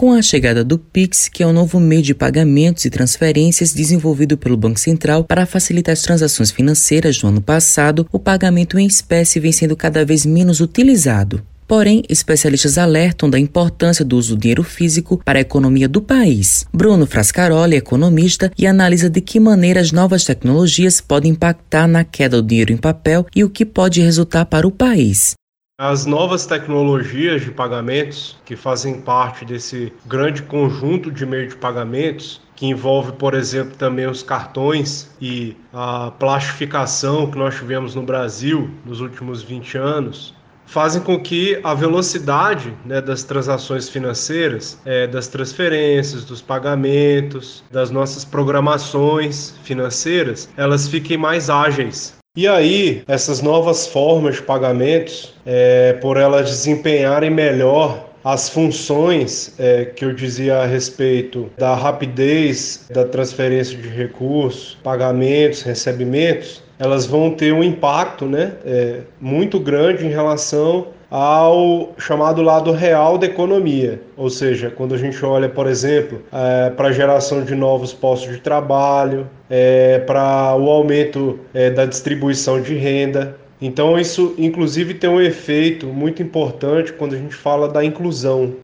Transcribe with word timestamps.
Com 0.00 0.14
a 0.14 0.22
chegada 0.22 0.64
do 0.64 0.78
Pix, 0.78 1.28
que 1.28 1.42
é 1.42 1.46
o 1.46 1.52
novo 1.52 1.78
meio 1.78 2.00
de 2.00 2.14
pagamentos 2.14 2.86
e 2.86 2.90
transferências 2.90 3.74
desenvolvido 3.74 4.38
pelo 4.38 4.56
Banco 4.56 4.80
Central 4.80 5.24
para 5.24 5.44
facilitar 5.44 5.92
as 5.92 6.00
transações 6.00 6.50
financeiras 6.50 7.22
no 7.22 7.28
ano 7.28 7.42
passado, 7.42 8.08
o 8.10 8.18
pagamento 8.18 8.78
em 8.78 8.86
espécie 8.86 9.38
vem 9.38 9.52
sendo 9.52 9.76
cada 9.76 10.02
vez 10.02 10.24
menos 10.24 10.60
utilizado. 10.60 11.42
Porém, 11.68 12.02
especialistas 12.08 12.78
alertam 12.78 13.28
da 13.28 13.38
importância 13.38 14.02
do 14.02 14.16
uso 14.16 14.34
do 14.34 14.40
dinheiro 14.40 14.62
físico 14.62 15.20
para 15.22 15.38
a 15.38 15.42
economia 15.42 15.86
do 15.86 16.00
país. 16.00 16.64
Bruno 16.72 17.06
Frascaroli 17.06 17.74
é 17.74 17.78
economista 17.78 18.50
e 18.56 18.66
analisa 18.66 19.10
de 19.10 19.20
que 19.20 19.38
maneira 19.38 19.82
as 19.82 19.92
novas 19.92 20.24
tecnologias 20.24 21.02
podem 21.02 21.32
impactar 21.32 21.86
na 21.86 22.04
queda 22.04 22.40
do 22.40 22.48
dinheiro 22.48 22.72
em 22.72 22.78
papel 22.78 23.26
e 23.36 23.44
o 23.44 23.50
que 23.50 23.66
pode 23.66 24.00
resultar 24.00 24.46
para 24.46 24.66
o 24.66 24.70
país. 24.70 25.34
As 25.82 26.04
novas 26.04 26.44
tecnologias 26.44 27.40
de 27.40 27.50
pagamentos, 27.50 28.36
que 28.44 28.54
fazem 28.54 29.00
parte 29.00 29.46
desse 29.46 29.90
grande 30.04 30.42
conjunto 30.42 31.10
de 31.10 31.24
meio 31.24 31.48
de 31.48 31.56
pagamentos, 31.56 32.38
que 32.54 32.66
envolve, 32.66 33.12
por 33.12 33.32
exemplo, 33.32 33.74
também 33.78 34.06
os 34.06 34.22
cartões 34.22 35.08
e 35.22 35.56
a 35.72 36.10
plastificação 36.10 37.30
que 37.30 37.38
nós 37.38 37.56
tivemos 37.56 37.94
no 37.94 38.02
Brasil 38.02 38.68
nos 38.84 39.00
últimos 39.00 39.42
20 39.42 39.78
anos, 39.78 40.34
fazem 40.66 41.00
com 41.00 41.18
que 41.18 41.58
a 41.64 41.72
velocidade 41.72 42.76
né, 42.84 43.00
das 43.00 43.22
transações 43.22 43.88
financeiras, 43.88 44.78
é, 44.84 45.06
das 45.06 45.28
transferências, 45.28 46.26
dos 46.26 46.42
pagamentos, 46.42 47.64
das 47.70 47.90
nossas 47.90 48.22
programações 48.22 49.54
financeiras, 49.62 50.46
elas 50.58 50.86
fiquem 50.88 51.16
mais 51.16 51.48
ágeis. 51.48 52.19
E 52.40 52.48
aí, 52.48 53.02
essas 53.06 53.42
novas 53.42 53.86
formas 53.86 54.36
de 54.36 54.42
pagamentos, 54.42 55.34
é, 55.44 55.92
por 56.00 56.16
elas 56.16 56.48
desempenharem 56.48 57.28
melhor 57.28 58.08
as 58.24 58.48
funções 58.48 59.54
é, 59.58 59.84
que 59.84 60.06
eu 60.06 60.14
dizia 60.14 60.56
a 60.56 60.64
respeito 60.64 61.50
da 61.58 61.74
rapidez 61.74 62.86
da 62.88 63.04
transferência 63.04 63.76
de 63.76 63.88
recursos, 63.90 64.78
pagamentos, 64.82 65.60
recebimentos, 65.60 66.62
elas 66.78 67.04
vão 67.04 67.30
ter 67.30 67.52
um 67.52 67.62
impacto 67.62 68.24
né, 68.24 68.54
é, 68.64 69.00
muito 69.20 69.60
grande 69.60 70.06
em 70.06 70.10
relação 70.10 70.86
ao 71.10 71.92
chamado 71.98 72.40
lado 72.40 72.70
real 72.70 73.18
da 73.18 73.26
economia. 73.26 74.00
Ou 74.16 74.30
seja, 74.30 74.70
quando 74.70 74.94
a 74.94 74.98
gente 74.98 75.22
olha, 75.24 75.48
por 75.48 75.66
exemplo, 75.66 76.22
é, 76.32 76.70
para 76.70 76.88
a 76.88 76.92
geração 76.92 77.42
de 77.42 77.54
novos 77.54 77.92
postos 77.92 78.32
de 78.32 78.40
trabalho, 78.40 79.28
é, 79.48 79.98
para 79.98 80.54
o 80.56 80.70
aumento 80.70 81.40
é, 81.52 81.70
da 81.70 81.84
distribuição 81.84 82.60
de 82.60 82.74
renda. 82.74 83.36
Então, 83.60 83.98
isso, 83.98 84.34
inclusive, 84.38 84.94
tem 84.94 85.10
um 85.10 85.20
efeito 85.20 85.86
muito 85.86 86.22
importante 86.22 86.92
quando 86.92 87.14
a 87.14 87.18
gente 87.18 87.34
fala 87.34 87.68
da 87.68 87.84
inclusão. 87.84 88.54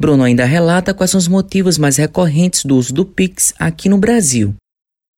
Bruno 0.00 0.24
ainda 0.24 0.46
relata 0.46 0.94
quais 0.94 1.10
são 1.10 1.18
os 1.18 1.28
motivos 1.28 1.76
mais 1.76 1.98
recorrentes 1.98 2.64
do 2.64 2.76
uso 2.76 2.94
do 2.94 3.04
Pix 3.04 3.52
aqui 3.58 3.86
no 3.86 3.98
Brasil. 3.98 4.54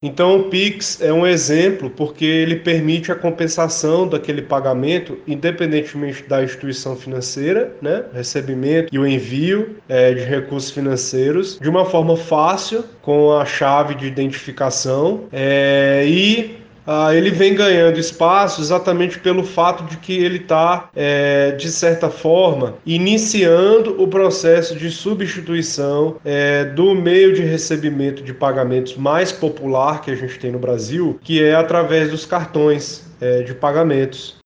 Então 0.03 0.37
o 0.37 0.45
Pix 0.45 1.01
é 1.01 1.13
um 1.13 1.25
exemplo 1.25 1.89
porque 1.89 2.25
ele 2.25 2.57
permite 2.57 3.13
a 3.13 3.15
compensação 3.15 4.09
daquele 4.09 4.43
pagamento, 4.43 5.17
independentemente 5.29 6.25
da 6.25 6.43
instituição 6.43 6.97
financeira, 6.97 7.73
né, 7.81 8.05
recebimento 8.13 8.93
e 8.93 8.99
o 8.99 9.07
envio 9.07 9.77
é, 9.89 10.13
de 10.13 10.23
recursos 10.23 10.73
financeiros, 10.73 11.59
de 11.61 11.69
uma 11.69 11.85
forma 11.85 12.17
fácil, 12.17 12.85
com 13.01 13.33
a 13.33 13.45
chave 13.45 13.95
de 13.95 14.07
identificação 14.07 15.25
é, 15.33 16.05
e 16.07 16.62
ah, 16.87 17.15
ele 17.15 17.31
vem 17.31 17.55
ganhando 17.55 17.99
espaço 17.99 18.61
exatamente 18.61 19.19
pelo 19.19 19.45
fato 19.45 19.85
de 19.85 19.97
que 19.97 20.13
ele 20.13 20.39
está, 20.39 20.89
é, 20.95 21.53
de 21.53 21.71
certa 21.71 22.11
forma, 22.11 22.75
iniciando 22.85 24.03
o 24.03 24.09
processo 24.09 24.77
de 24.77 24.91
substituição 24.91 26.17
é, 26.25 26.65
do 26.65 26.95
meio 26.95 27.33
de 27.33 27.43
recebimento 27.43 28.23
de 28.23 28.35
pagamentos 28.35 28.97
mais 28.97 29.31
popular 29.33 30.01
que 30.01 30.11
a 30.11 30.17
gente 30.17 30.39
tem 30.39 30.51
no 30.51 30.59
Brasil, 30.59 31.19
que 31.23 31.43
é 31.43 31.55
através 31.55 32.11
dos 32.11 32.27
cartões 32.27 33.05
é, 33.21 33.43
de 33.43 33.55
pagamentos. 33.55 34.37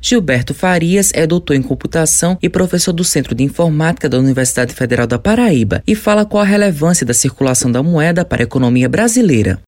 Gilberto 0.00 0.52
Farias 0.52 1.10
é 1.14 1.26
doutor 1.26 1.54
em 1.54 1.62
computação 1.62 2.36
e 2.42 2.48
professor 2.48 2.92
do 2.92 3.02
Centro 3.02 3.34
de 3.34 3.42
Informática 3.42 4.06
da 4.06 4.18
Universidade 4.18 4.74
Federal 4.74 5.06
da 5.06 5.18
Paraíba 5.18 5.82
e 5.86 5.94
fala 5.94 6.26
qual 6.26 6.42
a 6.42 6.46
relevância 6.46 7.06
da 7.06 7.14
circulação 7.14 7.72
da 7.72 7.82
moeda 7.82 8.22
para 8.22 8.42
a 8.42 8.44
economia 8.44 8.86
brasileira. 8.86 9.62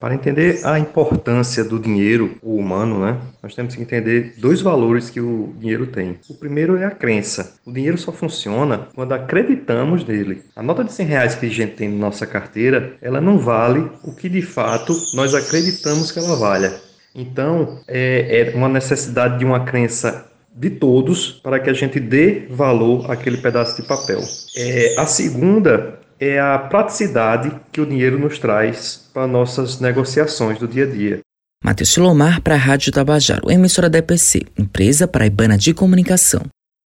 Para 0.00 0.14
entender 0.14 0.62
a 0.64 0.78
importância 0.78 1.62
do 1.62 1.78
dinheiro 1.78 2.38
o 2.42 2.56
humano, 2.56 3.04
né, 3.04 3.18
nós 3.42 3.54
temos 3.54 3.76
que 3.76 3.82
entender 3.82 4.32
dois 4.38 4.62
valores 4.62 5.10
que 5.10 5.20
o 5.20 5.52
dinheiro 5.58 5.88
tem. 5.88 6.18
O 6.26 6.32
primeiro 6.32 6.78
é 6.78 6.86
a 6.86 6.90
crença. 6.90 7.56
O 7.66 7.70
dinheiro 7.70 7.98
só 7.98 8.10
funciona 8.10 8.88
quando 8.94 9.12
acreditamos 9.12 10.02
nele. 10.02 10.42
A 10.56 10.62
nota 10.62 10.82
de 10.82 10.90
100 10.90 11.06
reais 11.06 11.34
que 11.34 11.44
a 11.44 11.50
gente 11.50 11.74
tem 11.74 11.90
na 11.90 11.98
nossa 11.98 12.26
carteira, 12.26 12.94
ela 13.02 13.20
não 13.20 13.38
vale 13.38 13.90
o 14.02 14.14
que 14.14 14.30
de 14.30 14.40
fato 14.40 14.96
nós 15.12 15.34
acreditamos 15.34 16.10
que 16.10 16.18
ela 16.18 16.34
valha. 16.34 16.80
Então, 17.14 17.80
é, 17.86 18.52
é 18.52 18.56
uma 18.56 18.70
necessidade 18.70 19.38
de 19.38 19.44
uma 19.44 19.66
crença 19.66 20.30
de 20.54 20.70
todos 20.70 21.30
para 21.30 21.60
que 21.60 21.68
a 21.68 21.74
gente 21.74 22.00
dê 22.00 22.46
valor 22.48 23.10
àquele 23.10 23.36
pedaço 23.36 23.80
de 23.80 23.86
papel. 23.86 24.20
É, 24.56 24.94
a 24.98 25.04
segunda 25.04 26.00
é 26.20 26.38
a 26.38 26.58
praticidade 26.58 27.50
que 27.72 27.80
o 27.80 27.86
dinheiro 27.86 28.18
nos 28.18 28.38
traz 28.38 29.08
para 29.14 29.26
nossas 29.26 29.80
negociações 29.80 30.58
do 30.58 30.68
dia 30.68 30.84
a 30.84 30.86
dia. 30.86 31.20
Matheus 31.64 31.88
Silomar 31.88 32.42
para 32.42 32.54
a 32.54 32.58
Rádio 32.58 32.92
Tabajaro, 32.92 33.50
emissora 33.50 33.88
da 33.88 33.98
EPC, 33.98 34.42
empresa 34.58 35.08
paraibana 35.08 35.56
de 35.56 35.72
comunicação. 35.72 36.42